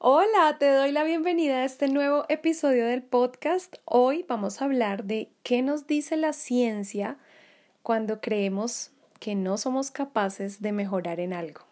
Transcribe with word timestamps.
Hola, 0.00 0.58
te 0.60 0.72
doy 0.72 0.92
la 0.92 1.02
bienvenida 1.02 1.56
a 1.56 1.64
este 1.64 1.88
nuevo 1.88 2.24
episodio 2.28 2.86
del 2.86 3.02
podcast. 3.02 3.78
Hoy 3.84 4.24
vamos 4.28 4.62
a 4.62 4.66
hablar 4.66 5.02
de 5.02 5.32
qué 5.42 5.60
nos 5.60 5.88
dice 5.88 6.16
la 6.16 6.32
ciencia 6.32 7.16
cuando 7.82 8.20
creemos 8.20 8.92
que 9.18 9.34
no 9.34 9.58
somos 9.58 9.90
capaces 9.90 10.62
de 10.62 10.70
mejorar 10.70 11.18
en 11.18 11.32
algo. 11.32 11.62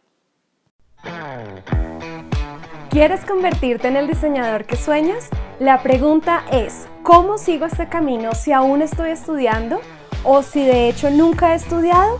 ¿Quieres 2.91 3.25
convertirte 3.25 3.87
en 3.87 3.97
el 3.97 4.09
diseñador 4.09 4.65
que 4.65 4.75
sueñas? 4.75 5.31
La 5.61 5.85
pregunta 5.85 6.45
es, 6.51 6.89
¿cómo 7.05 7.39
sigo 7.39 7.67
este 7.67 7.89
camino 7.89 8.33
si 8.33 8.51
aún 8.51 8.83
estoy 8.83 9.11
estudiando 9.11 9.81
o 10.25 10.43
si 10.43 10.65
de 10.65 10.89
hecho 10.89 11.11
nunca 11.11 11.53
he 11.53 11.55
estudiado? 11.55 12.19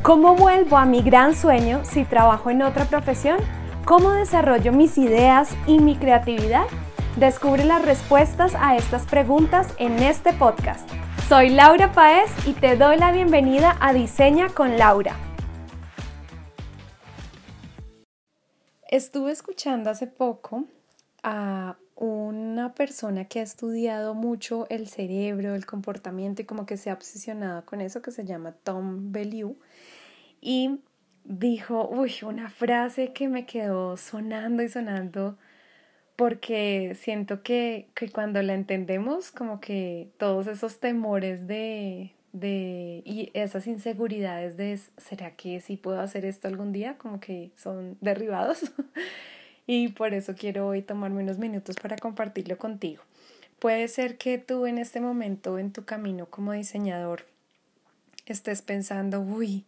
¿Cómo 0.00 0.34
vuelvo 0.34 0.78
a 0.78 0.86
mi 0.86 1.02
gran 1.02 1.36
sueño 1.36 1.84
si 1.84 2.06
trabajo 2.06 2.48
en 2.48 2.62
otra 2.62 2.86
profesión? 2.86 3.36
¿Cómo 3.84 4.12
desarrollo 4.12 4.72
mis 4.72 4.96
ideas 4.96 5.56
y 5.66 5.80
mi 5.80 5.96
creatividad? 5.96 6.66
Descubre 7.16 7.64
las 7.64 7.84
respuestas 7.84 8.54
a 8.54 8.76
estas 8.76 9.06
preguntas 9.06 9.74
en 9.76 9.98
este 9.98 10.32
podcast. 10.32 10.88
Soy 11.28 11.50
Laura 11.50 11.92
Paez 11.92 12.30
y 12.46 12.52
te 12.52 12.76
doy 12.76 12.96
la 12.96 13.10
bienvenida 13.10 13.76
a 13.80 13.92
Diseña 13.92 14.50
con 14.50 14.78
Laura. 14.78 15.16
Estuve 18.88 19.32
escuchando 19.32 19.90
hace 19.90 20.06
poco 20.06 20.64
a 21.24 21.76
una 21.96 22.74
persona 22.74 23.24
que 23.24 23.40
ha 23.40 23.42
estudiado 23.42 24.14
mucho 24.14 24.66
el 24.70 24.86
cerebro, 24.86 25.56
el 25.56 25.66
comportamiento 25.66 26.40
y 26.40 26.44
como 26.44 26.66
que 26.66 26.76
se 26.76 26.90
ha 26.90 26.94
obsesionado 26.94 27.66
con 27.66 27.80
eso 27.80 28.00
que 28.00 28.12
se 28.12 28.24
llama 28.24 28.52
Tom 28.62 29.10
Bellew 29.10 29.56
y 30.40 30.78
dijo, 31.24 31.88
uy, 31.88 32.12
una 32.22 32.50
frase 32.50 33.12
que 33.12 33.28
me 33.28 33.46
quedó 33.46 33.96
sonando 33.96 34.62
y 34.62 34.68
sonando 34.68 35.36
porque 36.16 36.94
siento 36.94 37.42
que, 37.42 37.88
que 37.94 38.10
cuando 38.10 38.42
la 38.42 38.54
entendemos 38.54 39.30
como 39.30 39.60
que 39.60 40.10
todos 40.18 40.46
esos 40.46 40.78
temores 40.78 41.46
de, 41.46 42.12
de 42.32 43.02
y 43.04 43.30
esas 43.34 43.66
inseguridades 43.66 44.56
de 44.56 44.78
¿será 44.98 45.32
que 45.32 45.60
sí 45.60 45.76
puedo 45.76 46.00
hacer 46.00 46.24
esto 46.24 46.48
algún 46.48 46.72
día? 46.72 46.96
como 46.98 47.18
que 47.20 47.50
son 47.56 47.96
derribados 48.00 48.72
y 49.66 49.88
por 49.88 50.14
eso 50.14 50.34
quiero 50.36 50.66
hoy 50.66 50.82
tomarme 50.82 51.22
unos 51.22 51.38
minutos 51.38 51.76
para 51.76 51.96
compartirlo 51.96 52.58
contigo. 52.58 53.02
Puede 53.58 53.86
ser 53.88 54.18
que 54.18 54.38
tú 54.38 54.66
en 54.66 54.78
este 54.78 55.00
momento 55.00 55.58
en 55.58 55.72
tu 55.72 55.84
camino 55.84 56.26
como 56.26 56.52
diseñador 56.52 57.26
estés 58.26 58.62
pensando, 58.62 59.20
uy, 59.20 59.64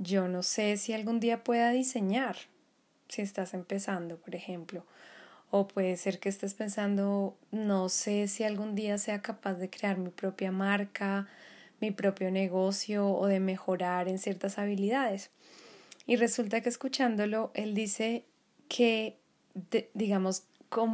yo 0.00 0.28
no 0.28 0.42
sé 0.42 0.78
si 0.78 0.94
algún 0.94 1.20
día 1.20 1.44
pueda 1.44 1.70
diseñar, 1.70 2.36
si 3.08 3.20
estás 3.20 3.52
empezando, 3.52 4.16
por 4.16 4.34
ejemplo. 4.34 4.84
O 5.50 5.68
puede 5.68 5.96
ser 5.98 6.18
que 6.20 6.30
estés 6.30 6.54
pensando, 6.54 7.36
no 7.50 7.90
sé 7.90 8.26
si 8.26 8.44
algún 8.44 8.74
día 8.74 8.96
sea 8.96 9.20
capaz 9.20 9.54
de 9.54 9.68
crear 9.68 9.98
mi 9.98 10.08
propia 10.08 10.52
marca, 10.52 11.28
mi 11.80 11.90
propio 11.90 12.30
negocio 12.30 13.08
o 13.08 13.26
de 13.26 13.40
mejorar 13.40 14.08
en 14.08 14.18
ciertas 14.18 14.58
habilidades. 14.58 15.30
Y 16.06 16.16
resulta 16.16 16.62
que 16.62 16.70
escuchándolo, 16.70 17.50
él 17.52 17.74
dice 17.74 18.24
que, 18.68 19.18
digamos, 19.92 20.44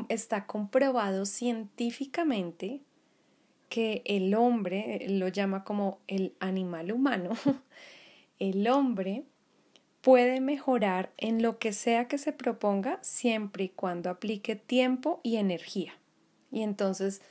está 0.09 0.47
comprobado 0.47 1.27
científicamente 1.27 2.81
que 3.69 4.03
el 4.05 4.35
hombre, 4.35 5.07
lo 5.09 5.29
llama 5.29 5.63
como 5.63 6.01
el 6.09 6.35
animal 6.41 6.91
humano, 6.91 7.31
el 8.39 8.67
hombre 8.69 9.25
puede 10.01 10.41
mejorar 10.41 11.11
en 11.17 11.43
lo 11.43 11.59
que 11.59 11.73
sea 11.73 12.07
que 12.07 12.19
se 12.19 12.33
proponga 12.33 12.99
siempre 13.03 13.65
y 13.65 13.69
cuando 13.69 14.11
aplique 14.11 14.55
tiempo 14.55 15.21
y 15.23 15.37
energía. 15.37 15.95
Y 16.53 16.63
entonces 16.63 17.23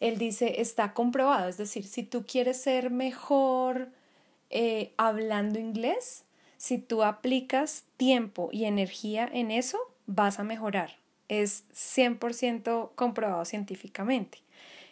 él 0.00 0.18
dice, 0.18 0.60
está 0.60 0.94
comprobado, 0.94 1.48
es 1.48 1.58
decir, 1.58 1.84
si 1.84 2.02
tú 2.02 2.24
quieres 2.26 2.60
ser 2.60 2.90
mejor 2.90 3.90
eh, 4.50 4.92
hablando 4.96 5.58
inglés, 5.58 6.24
si 6.56 6.78
tú 6.78 7.02
aplicas 7.02 7.84
tiempo 7.96 8.48
y 8.52 8.64
energía 8.64 9.28
en 9.32 9.50
eso, 9.50 9.78
vas 10.06 10.38
a 10.38 10.44
mejorar. 10.44 10.96
Es 11.28 11.64
100% 11.72 12.92
comprobado 12.94 13.44
científicamente. 13.44 14.38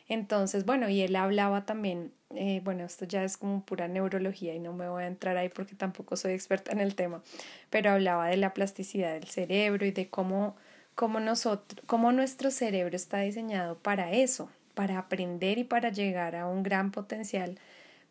Entonces, 0.09 0.65
bueno, 0.65 0.89
y 0.89 1.01
él 1.01 1.17
hablaba 1.17 1.67
también, 1.67 2.13
eh, 2.35 2.61
bueno, 2.63 2.85
esto 2.85 3.05
ya 3.07 3.25
es 3.25 3.37
como 3.37 3.65
pura 3.65 3.89
neurología 3.89 4.55
y 4.55 4.61
no 4.61 4.73
me 4.73 4.89
voy 4.89 5.03
a 5.03 5.09
entrar 5.09 5.37
ahí 5.37 5.49
porque 5.49 5.75
tampoco 5.75 6.17
soy 6.17 6.33
experta 6.33 6.71
en 6.71 6.81
el 6.81 6.95
tema, 6.95 7.23
pero 7.71 7.91
hablaba 7.91 8.29
de 8.29 8.37
la 8.37 8.55
plasticidad 8.55 9.15
del 9.15 9.27
cerebro 9.27 9.85
y 9.85 9.91
de 9.91 10.09
cómo, 10.09 10.55
cómo, 10.95 11.19
nosotros, 11.19 11.85
cómo 11.87 12.13
nuestro 12.13 12.53
cerebro 12.53 12.95
está 12.95 13.19
diseñado 13.21 13.79
para 13.79 14.13
eso, 14.13 14.49
para 14.75 14.99
aprender 14.99 15.59
y 15.59 15.65
para 15.65 15.91
llegar 15.91 16.37
a 16.37 16.47
un 16.47 16.63
gran 16.63 16.93
potencial, 16.93 17.59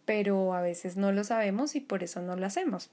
pero 0.03 0.53
a 0.53 0.61
veces 0.61 0.97
no 0.97 1.13
lo 1.13 1.23
sabemos 1.23 1.75
y 1.75 1.79
por 1.79 2.03
eso 2.03 2.21
no 2.21 2.35
lo 2.35 2.45
hacemos. 2.45 2.89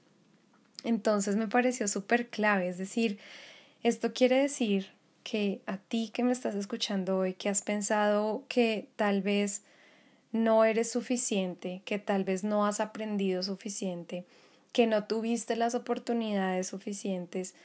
Entonces 0.85 1.35
me 1.35 1.47
pareció 1.47 1.89
súper 1.89 2.29
clave, 2.29 2.69
es 2.69 2.77
decir, 2.77 3.19
esto 3.83 4.13
quiere 4.13 4.37
decir 4.37 4.91
que 5.23 5.59
a 5.65 5.77
ti 5.77 6.09
que 6.13 6.23
me 6.23 6.31
estás 6.31 6.55
escuchando 6.55 7.17
hoy, 7.17 7.33
que 7.33 7.49
has 7.49 7.61
pensado 7.61 8.45
que 8.47 8.87
tal 8.95 9.21
vez 9.21 9.63
no 10.37 10.63
eres 10.63 10.91
suficiente, 10.91 11.81
que 11.85 11.99
tal 11.99 12.23
vez 12.23 12.43
no 12.43 12.65
has 12.65 12.79
aprendido 12.79 13.43
suficiente, 13.43 14.25
que 14.71 14.87
no 14.87 15.05
tuviste 15.05 15.55
las 15.55 15.75
oportunidades 15.75 16.67
suficientes, 16.67 17.55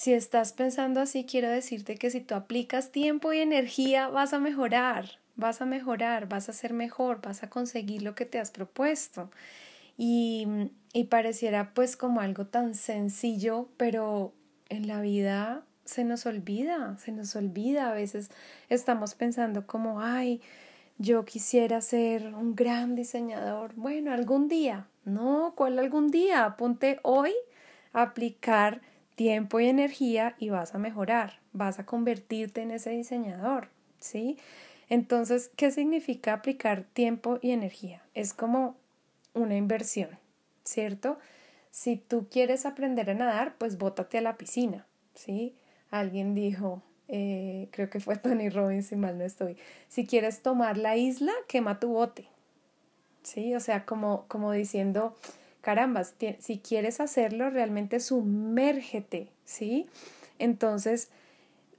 si 0.00 0.14
estás 0.14 0.54
pensando 0.54 1.02
así, 1.02 1.26
quiero 1.26 1.50
decirte 1.50 1.96
que 1.96 2.10
si 2.10 2.22
tú 2.22 2.34
aplicas 2.34 2.90
tiempo 2.90 3.34
y 3.34 3.40
energía, 3.40 4.08
vas 4.08 4.32
a 4.32 4.38
mejorar, 4.38 5.18
vas 5.36 5.60
a 5.60 5.66
mejorar, 5.66 6.26
vas 6.26 6.48
a 6.48 6.54
ser 6.54 6.72
mejor, 6.72 7.20
vas 7.20 7.42
a 7.42 7.50
conseguir 7.50 8.00
lo 8.00 8.14
que 8.14 8.24
te 8.24 8.38
has 8.38 8.50
propuesto. 8.50 9.30
Y, 9.98 10.46
y 10.94 11.04
pareciera 11.04 11.74
pues 11.74 11.98
como 11.98 12.22
algo 12.22 12.46
tan 12.46 12.74
sencillo, 12.74 13.68
pero 13.76 14.32
en 14.70 14.88
la 14.88 15.02
vida 15.02 15.64
se 15.84 16.04
nos 16.04 16.24
olvida, 16.24 16.96
se 16.96 17.12
nos 17.12 17.36
olvida. 17.36 17.90
A 17.90 17.94
veces 17.94 18.30
estamos 18.70 19.14
pensando 19.14 19.66
como, 19.66 20.00
ay, 20.00 20.40
yo 21.00 21.24
quisiera 21.24 21.80
ser 21.80 22.34
un 22.34 22.54
gran 22.54 22.94
diseñador. 22.94 23.72
Bueno, 23.74 24.12
algún 24.12 24.48
día. 24.48 24.86
No, 25.06 25.54
¿cuál 25.56 25.78
algún 25.78 26.10
día? 26.10 26.44
Apunte 26.44 27.00
hoy 27.02 27.32
a 27.94 28.02
aplicar 28.02 28.82
tiempo 29.14 29.60
y 29.60 29.68
energía 29.68 30.36
y 30.38 30.50
vas 30.50 30.74
a 30.74 30.78
mejorar, 30.78 31.40
vas 31.54 31.78
a 31.78 31.86
convertirte 31.86 32.60
en 32.60 32.70
ese 32.70 32.90
diseñador, 32.90 33.68
¿sí? 33.98 34.36
Entonces, 34.90 35.50
¿qué 35.56 35.70
significa 35.70 36.34
aplicar 36.34 36.84
tiempo 36.92 37.38
y 37.40 37.52
energía? 37.52 38.02
Es 38.12 38.34
como 38.34 38.76
una 39.32 39.56
inversión, 39.56 40.10
¿cierto? 40.64 41.18
Si 41.70 41.96
tú 41.96 42.28
quieres 42.30 42.66
aprender 42.66 43.08
a 43.08 43.14
nadar, 43.14 43.54
pues 43.56 43.78
bótate 43.78 44.18
a 44.18 44.22
la 44.22 44.36
piscina, 44.36 44.86
¿sí? 45.14 45.54
Alguien 45.90 46.34
dijo, 46.34 46.82
eh, 47.12 47.68
creo 47.72 47.90
que 47.90 48.00
fue 48.00 48.16
Tony 48.16 48.48
Robbins, 48.48 48.86
si 48.86 48.96
mal 48.96 49.18
no 49.18 49.24
estoy, 49.24 49.56
si 49.88 50.06
quieres 50.06 50.40
tomar 50.40 50.78
la 50.78 50.96
isla, 50.96 51.32
quema 51.48 51.80
tu 51.80 51.88
bote, 51.88 52.26
¿sí? 53.22 53.54
O 53.54 53.60
sea, 53.60 53.84
como, 53.84 54.24
como 54.28 54.52
diciendo, 54.52 55.16
caramba, 55.60 56.04
si 56.04 56.58
quieres 56.58 57.00
hacerlo, 57.00 57.50
realmente 57.50 58.00
sumérgete, 58.00 59.28
¿sí? 59.44 59.86
Entonces, 60.38 61.10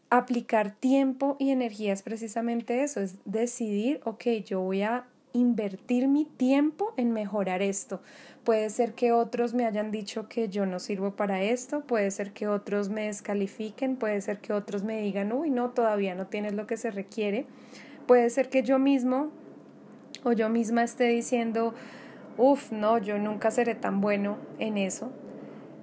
aplicar 0.09 0.75
tiempo 0.75 1.37
y 1.39 1.51
energía 1.51 1.93
es 1.93 2.03
precisamente 2.03 2.83
eso, 2.83 2.99
es 2.99 3.15
decidir, 3.25 4.01
ok, 4.03 4.25
yo 4.45 4.61
voy 4.61 4.83
a 4.83 5.05
invertir 5.33 6.07
mi 6.07 6.25
tiempo 6.25 6.93
en 6.97 7.11
mejorar 7.11 7.61
esto. 7.61 8.01
Puede 8.43 8.69
ser 8.69 8.93
que 8.93 9.11
otros 9.11 9.53
me 9.53 9.65
hayan 9.65 9.91
dicho 9.91 10.27
que 10.27 10.49
yo 10.49 10.65
no 10.65 10.79
sirvo 10.79 11.11
para 11.11 11.41
esto, 11.41 11.81
puede 11.81 12.11
ser 12.11 12.31
que 12.31 12.47
otros 12.47 12.89
me 12.89 13.07
descalifiquen, 13.07 13.95
puede 13.95 14.19
ser 14.21 14.39
que 14.39 14.53
otros 14.53 14.83
me 14.83 15.01
digan, 15.01 15.31
uy, 15.31 15.49
no, 15.49 15.69
todavía 15.69 16.16
no 16.16 16.28
tienes 16.28 16.53
lo 16.53 16.67
que 16.67 16.78
se 16.78 16.91
requiere. 16.91 17.45
Puede 18.07 18.29
ser 18.29 18.49
que 18.49 18.63
yo 18.63 18.79
mismo 18.79 19.29
o 20.23 20.33
yo 20.33 20.49
misma 20.49 20.83
esté 20.83 21.05
diciendo, 21.05 21.73
Uf, 22.37 22.72
no, 22.72 22.97
yo 22.97 23.17
nunca 23.17 23.51
seré 23.51 23.75
tan 23.75 24.01
bueno 24.01 24.37
en 24.57 24.77
eso. 24.77 25.11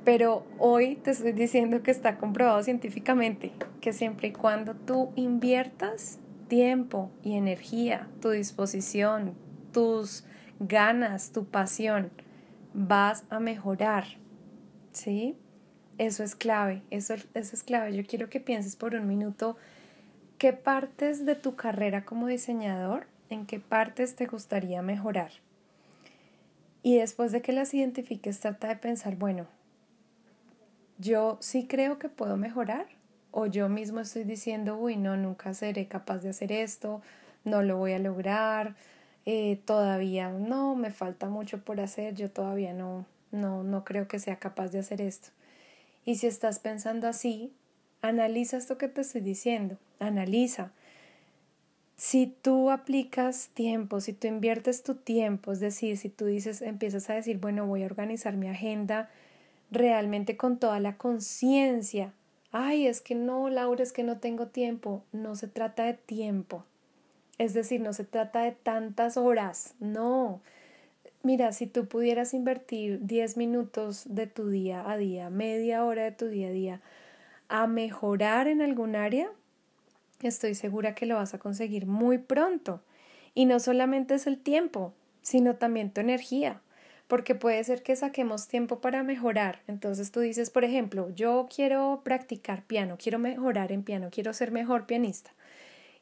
Pero 0.05 0.45
hoy 0.59 0.97
te 0.97 1.11
estoy 1.11 1.33
diciendo 1.33 1.83
que 1.83 1.91
está 1.91 2.17
comprobado 2.17 2.63
científicamente 2.63 3.53
que 3.81 3.93
siempre 3.93 4.29
y 4.29 4.33
cuando 4.33 4.75
tú 4.75 5.11
inviertas 5.17 6.19
tiempo 6.49 7.11
y 7.23 7.37
energía, 7.37 8.09
tu 8.21 8.31
disposición, 8.31 9.35
tus 9.73 10.25
ganas, 10.59 11.33
tu 11.33 11.45
pasión, 11.45 12.11
vas 12.75 13.25
a 13.31 13.39
mejorar. 13.39 14.05
¿Sí? 14.93 15.37
Eso 15.99 16.25
es 16.25 16.35
clave, 16.35 16.83
eso, 16.91 17.15
eso 17.15 17.57
es 17.57 17.63
clave. 17.63 17.95
Yo 17.95 18.05
quiero 18.07 18.29
que 18.31 18.41
pienses 18.41 18.77
por 18.77 18.95
un 18.95 19.07
minuto 19.07 19.57
qué 20.39 20.53
partes 20.53 21.27
de 21.27 21.35
tu 21.35 21.57
carrera 21.57 22.05
como 22.05 22.27
diseñador, 22.27 23.07
en 23.31 23.47
qué 23.47 23.61
partes 23.61 24.17
te 24.17 24.27
gustaría 24.27 24.83
mejorar. 24.83 25.31
Y 26.83 26.99
después 26.99 27.33
de 27.33 27.43
que 27.43 27.53
las 27.53 27.75
identifiques, 27.75 28.41
trata 28.41 28.69
de 28.69 28.77
pensar, 28.77 29.17
bueno, 29.17 29.47
yo 30.99 31.37
sí 31.41 31.67
creo 31.67 31.99
que 31.99 32.09
puedo 32.09 32.37
mejorar 32.37 32.87
o 33.39 33.47
yo 33.47 33.69
mismo 33.69 34.01
estoy 34.01 34.25
diciendo, 34.25 34.77
uy, 34.77 34.97
no, 34.97 35.17
nunca 35.17 35.55
seré 35.55 35.87
capaz 35.87 36.19
de 36.19 36.31
hacer 36.31 36.51
esto, 36.51 37.01
no 37.45 37.63
lo 37.63 37.77
voy 37.77 37.93
a 37.93 38.01
lograr, 38.01 38.75
eh, 39.27 39.61
todavía 39.65 40.31
no, 40.31 40.75
me 40.75 40.91
falta 40.91 41.29
mucho 41.29 41.59
por 41.63 41.81
hacer, 41.81 42.17
yo 42.17 42.33
todavía 42.33 42.73
no, 42.73 43.07
no, 43.31 43.63
no 43.63 43.85
creo 43.85 44.09
que 44.09 44.19
sea 44.19 44.41
capaz 44.41 44.73
de 44.73 44.81
hacer 44.81 45.01
esto. 45.01 45.29
Y 46.05 46.17
si 46.17 46.27
estás 46.27 46.59
pensando 46.59 47.07
así, 47.07 47.53
analiza 48.03 48.57
esto 48.57 48.77
que 48.77 48.89
te 48.89 49.03
estoy 49.03 49.21
diciendo, 49.21 49.79
analiza. 50.01 50.73
Si 51.97 52.27
tú 52.43 52.73
aplicas 52.73 53.51
tiempo, 53.55 54.01
si 54.01 54.15
tú 54.15 54.27
inviertes 54.27 54.83
tu 54.83 54.97
tiempo, 54.97 55.53
es 55.53 55.61
decir, 55.61 55.97
si 55.97 56.09
tú 56.09 56.27
dices, 56.27 56.61
empiezas 56.61 57.09
a 57.09 57.15
decir, 57.15 57.39
bueno, 57.39 57.67
voy 57.67 57.85
a 57.85 57.87
organizar 57.87 58.35
mi 58.35 58.49
agenda 58.49 59.11
realmente 59.71 60.37
con 60.37 60.59
toda 60.59 60.81
la 60.81 60.97
conciencia. 60.97 62.13
Ay, 62.51 62.87
es 62.87 63.01
que 63.01 63.15
no, 63.15 63.51
Laura, 63.51 63.83
es 63.83 63.93
que 63.93 64.03
no 64.03 64.19
tengo 64.19 64.47
tiempo. 64.47 65.05
No 65.13 65.37
se 65.37 65.49
trata 65.49 65.85
de 65.85 65.95
tiempo. 65.95 66.65
Es 67.37 67.55
decir, 67.55 67.81
no 67.81 67.93
se 67.93 68.05
trata 68.05 68.43
de 68.43 68.53
tantas 68.53 69.17
horas. 69.17 69.75
No. 69.81 70.41
Mira, 71.23 71.53
si 71.53 71.67
tú 71.67 71.87
pudieras 71.87 72.33
invertir 72.33 73.01
10 73.03 73.37
minutos 73.37 74.05
de 74.09 74.27
tu 74.27 74.49
día 74.49 74.89
a 74.91 74.97
día, 74.97 75.31
media 75.31 75.85
hora 75.85 76.05
de 76.05 76.13
tu 76.13 76.27
día 76.27 76.49
a 76.49 76.53
día, 76.53 76.81
a 77.49 77.67
mejorar 77.67 78.49
en 78.49 78.63
algún 78.63 78.97
área, 78.97 79.31
estoy 80.23 80.55
segura 80.55 80.95
que 80.95 81.07
lo 81.07 81.17
vas 81.17 81.35
a 81.35 81.39
conseguir 81.39 81.87
muy 81.87 82.19
pronto. 82.19 82.83
Y 83.35 83.47
no 83.47 83.61
solamente 83.61 84.15
es 84.15 84.27
el 84.27 84.39
tiempo, 84.39 84.95
sino 85.23 85.57
también 85.57 85.91
tu 85.93 86.01
energía, 86.01 86.61
porque 87.09 87.35
puede 87.35 87.65
ser 87.65 87.83
que 87.83 87.97
saquemos 87.97 88.49
tiempo 88.49 88.81
para 88.81 89.03
mejorar. 89.03 89.63
Entonces 89.67 90.13
tú 90.13 90.21
dices, 90.21 90.51
por 90.51 90.65
ejemplo, 90.65 91.11
yo 91.15 91.49
quiero 91.55 92.03
practicar 92.05 92.63
piano, 92.63 92.97
quiero 93.03 93.19
mejorar 93.19 93.73
en 93.73 93.83
piano, 93.83 94.11
quiero 94.13 94.33
ser 94.35 94.53
mejor 94.53 94.87
pianista. 94.87 95.33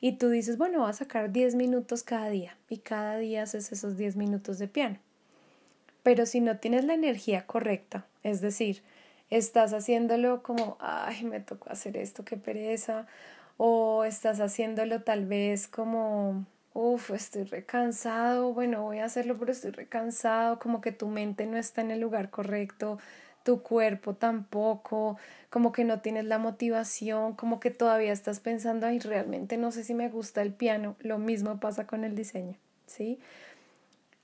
Y 0.01 0.19
tú 0.19 0.29
dices, 0.29 0.59
bueno, 0.59 0.81
voy 0.81 0.91
a 0.91 0.93
sacar 0.93 1.33
10 1.33 1.55
minutos 1.55 2.03
cada 2.03 2.29
día 2.29 2.59
y 2.69 2.79
cada 2.79 3.17
día 3.17 3.45
haces 3.45 3.73
esos 3.73 3.97
10 3.97 4.17
minutos 4.17 4.59
de 4.59 4.69
piano. 4.69 4.99
Pero 6.03 6.27
si 6.27 6.41
no 6.41 6.59
tienes 6.59 6.85
la 6.85 6.95
energía 6.95 7.47
correcta, 7.47 8.07
es 8.23 8.41
decir, 8.41 8.83
estás 9.31 9.73
haciéndolo 9.73 10.43
como, 10.43 10.77
ay, 10.81 11.25
me 11.25 11.41
tocó 11.41 11.71
hacer 11.71 11.97
esto, 11.97 12.25
qué 12.25 12.37
pereza, 12.37 13.07
o 13.57 14.05
estás 14.05 14.41
haciéndolo 14.41 15.03
tal 15.03 15.25
vez 15.25 15.67
como, 15.67 16.45
uff, 16.77 17.11
estoy 17.11 17.45
recansado, 17.45 18.53
bueno, 18.53 18.83
voy 18.83 18.99
a 18.99 19.07
hacerlo, 19.07 19.37
pero 19.39 19.53
estoy 19.53 19.71
recansado, 19.71 20.59
como 20.59 20.81
que 20.81 20.93
tu 20.93 21.09
mente 21.09 21.47
no 21.47 21.57
está 21.57 21.81
en 21.81 21.91
el 21.91 22.01
lugar 22.01 22.31
correcto, 22.31 22.99
tu 23.45 23.63
cuerpo 23.63 24.15
tampoco, 24.15 25.17
como 25.51 25.73
que 25.73 25.85
no 25.85 26.01
tienes 26.01 26.27
la 26.27 26.39
motivación, 26.39 27.35
como 27.35 27.61
que 27.61 27.71
todavía 27.71 28.13
estás 28.13 28.41
pensando, 28.41 28.87
ay, 28.87 28.99
realmente 28.99 29.57
no 29.57 29.73
sé 29.73 29.85
si 29.85 29.95
me 29.95 30.09
gusta 30.11 30.43
el 30.43 30.53
piano, 30.53 30.97
lo 31.01 31.19
mismo 31.19 31.59
pasa 31.61 31.87
con 31.87 32.05
el 32.05 32.15
diseño, 32.15 32.57
¿sí? 32.87 33.19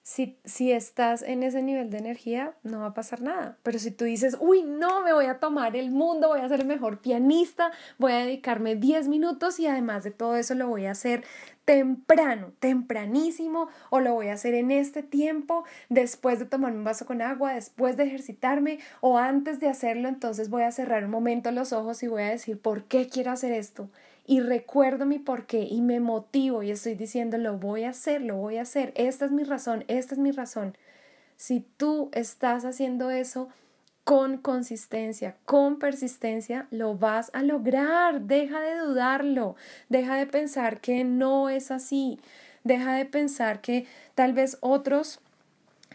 Si, 0.03 0.37
si 0.45 0.73
estás 0.73 1.23
en 1.23 1.45
ese 1.45 1.63
nivel 1.63 1.91
de 1.91 1.99
energía, 1.99 2.55
no 2.65 2.81
va 2.81 2.87
a 2.87 2.95
pasar 2.95 3.23
nada. 3.23 3.57
Pero 3.63 3.79
si 3.79 3.93
tú 3.93 4.05
dices, 4.05 4.37
uy, 4.41 4.63
no, 4.63 5.03
me 5.03 5.13
voy 5.13 5.27
a 5.27 5.39
tomar 5.39 5.77
el 5.77 5.91
mundo, 5.91 6.29
voy 6.29 6.41
a 6.41 6.49
ser 6.49 6.61
el 6.61 6.67
mejor 6.67 7.01
pianista, 7.01 7.71
voy 7.99 8.13
a 8.13 8.17
dedicarme 8.17 8.75
10 8.75 9.09
minutos 9.09 9.61
y 9.61 9.67
además 9.67 10.03
de 10.03 10.11
todo 10.11 10.37
eso 10.37 10.55
lo 10.55 10.69
voy 10.69 10.87
a 10.87 10.91
hacer 10.91 11.23
temprano, 11.65 12.53
tempranísimo, 12.59 13.69
o 13.91 14.01
lo 14.01 14.15
voy 14.15 14.29
a 14.29 14.33
hacer 14.33 14.55
en 14.55 14.73
este 14.73 15.05
tiempo, 15.05 15.65
después 15.89 16.41
de 16.41 16.47
tomarme 16.47 16.79
un 16.79 16.85
vaso 16.85 17.07
con 17.07 17.23
agua, 17.23 17.55
después 17.55 17.97
de 17.97 18.05
ejercitarme, 18.05 18.81
o 19.01 19.19
antes 19.19 19.61
de 19.61 19.69
hacerlo, 19.69 20.09
entonces 20.09 20.51
voy 20.51 20.65
a 20.65 20.73
cerrar 20.73 21.05
un 21.05 21.11
momento 21.11 21.53
los 21.53 21.73
ojos 21.73 22.03
y 22.03 22.09
voy 22.09 22.23
a 22.23 22.31
decir, 22.31 22.61
¿por 22.61 22.85
qué 22.85 23.09
quiero 23.09 23.31
hacer 23.31 23.53
esto? 23.53 23.89
Y 24.27 24.41
recuerdo 24.41 25.07
mi 25.07 25.19
porqué 25.19 25.63
y 25.63 25.81
me 25.81 26.01
motivo 26.01 26.63
y 26.63 26.71
estoy 26.71 26.95
diciendo 26.95 27.39
lo 27.39 27.59
voy 27.59 27.85
a 27.85 27.91
hacer, 27.91 28.23
lo 28.23 28.37
voy 28.37 28.59
a 28.59 28.63
hacer, 28.63 28.93
esta 28.97 29.25
es 29.25 29.33
mi 29.33 29.45
razón, 29.45 29.85
esta 29.89 30.15
es 30.15 30.19
mi 30.19 30.31
razón. 30.31 30.77
Si 31.37 31.67
tú 31.77 32.11
estás 32.13 32.65
haciendo 32.65 33.11
eso 33.11 33.49
con 34.05 34.39
consistencia, 34.39 35.37
con 35.45 35.79
persistencia, 35.79 36.67
lo 36.71 36.97
vas 36.97 37.31
a 37.35 37.43
lograr. 37.43 38.23
Deja 38.23 38.61
de 38.61 38.79
dudarlo, 38.79 39.57
deja 39.89 40.17
de 40.17 40.27
pensar 40.27 40.81
que 40.81 41.05
no 41.05 41.49
es 41.49 41.71
así, 41.71 42.19
deja 42.65 42.95
de 42.95 43.05
pensar 43.05 43.61
que 43.61 43.87
tal 44.15 44.33
vez 44.33 44.59
otros 44.61 45.21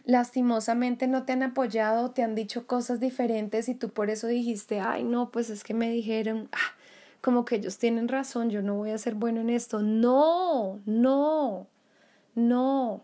lastimosamente 0.06 1.07
no 1.07 1.23
te 1.23 1.33
han 1.33 1.44
apoyado, 1.44 2.12
te 2.12 2.23
han 2.23 2.33
dicho 2.33 2.65
cosas 2.65 3.01
diferentes 3.01 3.68
y 3.68 3.75
tú 3.75 3.89
por 3.89 4.09
eso 4.09 4.27
dijiste, 4.27 4.80
ay 4.80 5.03
no, 5.03 5.31
pues 5.31 5.50
es 5.50 5.65
que 5.65 5.73
me 5.73 5.89
dijeron, 5.89 6.47
ah, 6.53 6.76
como 7.22 7.46
que 7.46 7.56
ellos 7.56 7.78
tienen 7.78 8.08
razón, 8.08 8.50
yo 8.50 8.62
no 8.62 8.75
voy 8.75 8.92
a 8.92 8.98
ser 8.98 9.16
bueno 9.16 9.42
en 9.42 9.50
esto. 9.50 9.81
No, 9.81 10.80
no, 10.86 11.68
no. 12.36 13.04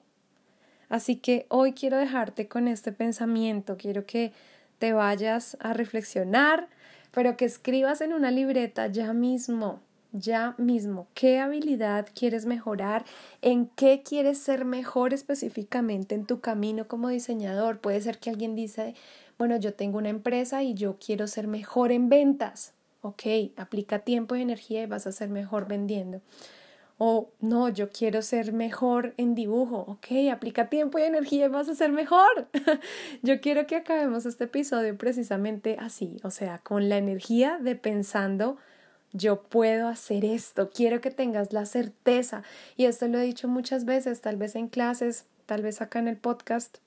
Así 0.89 1.15
que 1.15 1.45
hoy 1.49 1.73
quiero 1.73 1.97
dejarte 1.97 2.47
con 2.47 2.67
este 2.67 2.91
pensamiento, 2.91 3.77
quiero 3.77 4.05
que 4.05 4.31
te 4.77 4.93
vayas 4.93 5.57
a 5.59 5.73
reflexionar, 5.73 6.67
pero 7.11 7.35
que 7.37 7.45
escribas 7.45 8.01
en 8.01 8.13
una 8.13 8.31
libreta 8.31 8.87
ya 8.87 9.13
mismo, 9.13 9.79
ya 10.11 10.53
mismo, 10.57 11.07
qué 11.15 11.39
habilidad 11.39 12.07
quieres 12.13 12.45
mejorar, 12.45 13.05
en 13.41 13.67
qué 13.67 14.03
quieres 14.03 14.37
ser 14.37 14.65
mejor 14.65 15.13
específicamente 15.13 16.13
en 16.13 16.25
tu 16.25 16.41
camino 16.41 16.87
como 16.87 17.09
diseñador. 17.09 17.79
Puede 17.79 18.01
ser 18.01 18.19
que 18.19 18.29
alguien 18.29 18.55
dice, 18.55 18.93
bueno, 19.39 19.57
yo 19.57 19.73
tengo 19.73 19.97
una 19.97 20.09
empresa 20.09 20.61
y 20.61 20.75
yo 20.75 20.97
quiero 21.03 21.27
ser 21.27 21.47
mejor 21.47 21.91
en 21.91 22.09
ventas. 22.09 22.73
Ok, 23.03 23.23
aplica 23.57 23.99
tiempo 23.99 24.33
y 24.37 24.41
energía 24.41 24.81
y 24.81 24.85
vas 24.85 25.07
a 25.07 25.11
ser 25.11 25.27
mejor 25.27 25.67
vendiendo. 25.67 26.21
O 26.97 27.31
no, 27.41 27.67
yo 27.67 27.89
quiero 27.89 28.21
ser 28.21 28.53
mejor 28.53 29.13
en 29.17 29.35
dibujo. 29.35 29.83
Ok, 29.89 30.31
aplica 30.31 30.69
tiempo 30.69 30.99
y 30.99 31.01
energía 31.01 31.47
y 31.47 31.49
vas 31.49 31.67
a 31.67 31.75
ser 31.75 31.91
mejor. 31.91 32.47
yo 33.21 33.41
quiero 33.41 33.67
que 33.67 33.75
acabemos 33.75 34.25
este 34.25 34.45
episodio 34.45 34.97
precisamente 34.97 35.75
así, 35.81 36.15
o 36.23 36.31
sea, 36.31 36.59
con 36.59 36.87
la 36.87 36.95
energía 36.95 37.59
de 37.61 37.75
pensando, 37.75 38.57
yo 39.11 39.43
puedo 39.43 39.89
hacer 39.89 40.23
esto, 40.23 40.69
quiero 40.73 41.01
que 41.01 41.11
tengas 41.11 41.51
la 41.51 41.65
certeza. 41.65 42.43
Y 42.77 42.85
esto 42.85 43.09
lo 43.09 43.19
he 43.19 43.23
dicho 43.23 43.49
muchas 43.49 43.83
veces, 43.83 44.21
tal 44.21 44.37
vez 44.37 44.55
en 44.55 44.69
clases, 44.69 45.25
tal 45.45 45.61
vez 45.61 45.81
acá 45.81 45.99
en 45.99 46.07
el 46.07 46.15
podcast. 46.15 46.77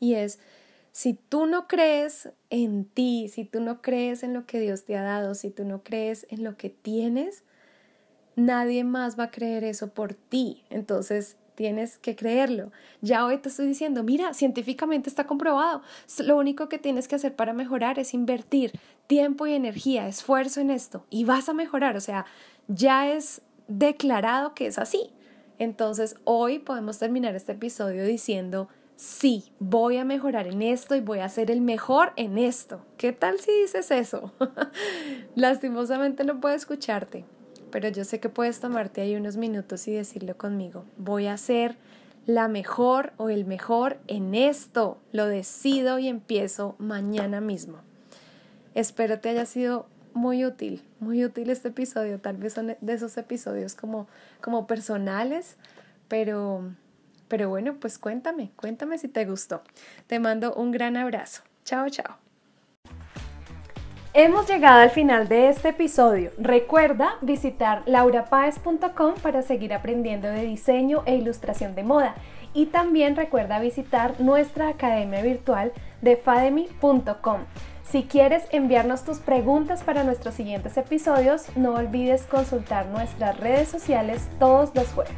Y 0.00 0.14
es, 0.14 0.40
si 0.92 1.14
tú 1.14 1.46
no 1.46 1.68
crees 1.68 2.30
en 2.50 2.84
ti, 2.84 3.28
si 3.28 3.44
tú 3.44 3.60
no 3.60 3.80
crees 3.82 4.22
en 4.22 4.34
lo 4.34 4.46
que 4.46 4.60
Dios 4.60 4.84
te 4.84 4.96
ha 4.96 5.02
dado, 5.02 5.34
si 5.34 5.50
tú 5.50 5.64
no 5.64 5.82
crees 5.82 6.26
en 6.30 6.42
lo 6.44 6.56
que 6.56 6.70
tienes, 6.70 7.44
nadie 8.36 8.84
más 8.84 9.18
va 9.18 9.24
a 9.24 9.30
creer 9.30 9.64
eso 9.64 9.92
por 9.94 10.14
ti. 10.14 10.64
Entonces 10.70 11.36
tienes 11.54 11.98
que 11.98 12.16
creerlo. 12.16 12.72
Ya 13.02 13.24
hoy 13.24 13.38
te 13.38 13.50
estoy 13.50 13.66
diciendo, 13.66 14.02
mira, 14.02 14.32
científicamente 14.34 15.10
está 15.10 15.26
comprobado. 15.26 15.82
Lo 16.24 16.36
único 16.38 16.68
que 16.68 16.78
tienes 16.78 17.06
que 17.06 17.16
hacer 17.16 17.36
para 17.36 17.52
mejorar 17.52 17.98
es 17.98 18.14
invertir 18.14 18.72
tiempo 19.06 19.46
y 19.46 19.52
energía, 19.52 20.08
esfuerzo 20.08 20.60
en 20.60 20.70
esto 20.70 21.04
y 21.10 21.24
vas 21.24 21.48
a 21.48 21.54
mejorar. 21.54 21.96
O 21.96 22.00
sea, 22.00 22.24
ya 22.66 23.12
es 23.12 23.42
declarado 23.68 24.54
que 24.54 24.66
es 24.66 24.78
así. 24.78 25.10
Entonces 25.58 26.16
hoy 26.24 26.58
podemos 26.58 26.98
terminar 26.98 27.34
este 27.36 27.52
episodio 27.52 28.06
diciendo, 28.06 28.68
sí, 29.00 29.50
voy 29.58 29.96
a 29.96 30.04
mejorar 30.04 30.46
en 30.46 30.60
esto 30.60 30.94
y 30.94 31.00
voy 31.00 31.20
a 31.20 31.28
ser 31.30 31.50
el 31.50 31.62
mejor 31.62 32.12
en 32.16 32.36
esto. 32.36 32.82
¿Qué 32.98 33.12
tal 33.12 33.40
si 33.40 33.50
dices 33.50 33.90
eso? 33.90 34.30
Lastimosamente 35.34 36.22
no 36.22 36.38
puedo 36.38 36.54
escucharte, 36.54 37.24
pero 37.70 37.88
yo 37.88 38.04
sé 38.04 38.20
que 38.20 38.28
puedes 38.28 38.60
tomarte 38.60 39.00
ahí 39.00 39.16
unos 39.16 39.38
minutos 39.38 39.88
y 39.88 39.92
decirlo 39.92 40.36
conmigo. 40.36 40.84
Voy 40.98 41.28
a 41.28 41.38
ser 41.38 41.76
la 42.26 42.46
mejor 42.46 43.14
o 43.16 43.30
el 43.30 43.46
mejor 43.46 43.96
en 44.06 44.34
esto. 44.34 44.98
Lo 45.12 45.26
decido 45.26 45.98
y 45.98 46.06
empiezo 46.06 46.76
mañana 46.78 47.40
mismo. 47.40 47.78
Espero 48.74 49.18
te 49.18 49.30
haya 49.30 49.46
sido 49.46 49.86
muy 50.12 50.44
útil, 50.44 50.82
muy 50.98 51.24
útil 51.24 51.48
este 51.48 51.68
episodio. 51.68 52.20
Tal 52.20 52.36
vez 52.36 52.52
son 52.52 52.76
de 52.78 52.92
esos 52.92 53.16
episodios 53.16 53.74
como, 53.74 54.08
como 54.42 54.66
personales, 54.66 55.56
pero 56.08 56.64
pero 57.30 57.48
bueno, 57.48 57.76
pues 57.80 57.98
cuéntame, 57.98 58.50
cuéntame 58.56 58.98
si 58.98 59.08
te 59.08 59.24
gustó. 59.24 59.62
Te 60.08 60.18
mando 60.18 60.52
un 60.52 60.72
gran 60.72 60.98
abrazo. 60.98 61.42
Chao, 61.64 61.88
chao. 61.88 62.16
Hemos 64.12 64.48
llegado 64.48 64.80
al 64.80 64.90
final 64.90 65.28
de 65.28 65.48
este 65.48 65.68
episodio. 65.68 66.32
Recuerda 66.36 67.16
visitar 67.20 67.84
laurapaez.com 67.86 69.14
para 69.22 69.42
seguir 69.42 69.72
aprendiendo 69.72 70.26
de 70.26 70.42
diseño 70.42 71.04
e 71.06 71.14
ilustración 71.14 71.76
de 71.76 71.84
moda. 71.84 72.16
Y 72.52 72.66
también 72.66 73.14
recuerda 73.14 73.60
visitar 73.60 74.20
nuestra 74.20 74.68
academia 74.68 75.22
virtual 75.22 75.72
de 76.02 76.16
fademi.com. 76.16 77.42
Si 77.84 78.02
quieres 78.02 78.42
enviarnos 78.50 79.04
tus 79.04 79.18
preguntas 79.20 79.84
para 79.84 80.02
nuestros 80.02 80.34
siguientes 80.34 80.76
episodios, 80.76 81.44
no 81.56 81.74
olvides 81.74 82.22
consultar 82.24 82.86
nuestras 82.86 83.38
redes 83.38 83.68
sociales 83.68 84.28
todos 84.40 84.74
los 84.74 84.88
jueves. 84.88 85.14